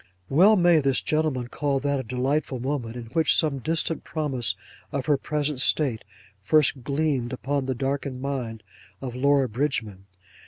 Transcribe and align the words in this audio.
Well 0.29 0.55
may 0.55 0.79
this 0.79 0.99
gentleman 1.03 1.49
call 1.49 1.79
that 1.81 1.99
a 1.99 2.03
delightful 2.03 2.59
moment, 2.59 2.95
in 2.95 3.03
which 3.13 3.35
some 3.35 3.59
distant 3.59 4.03
promise 4.03 4.55
of 4.91 5.05
her 5.05 5.15
present 5.15 5.61
state 5.61 6.03
first 6.41 6.83
gleamed 6.83 7.33
upon 7.33 7.67
the 7.67 7.75
darkened 7.75 8.19
mind 8.19 8.63
of 8.99 9.13
Laura 9.13 9.47
Bridgman. 9.47 10.07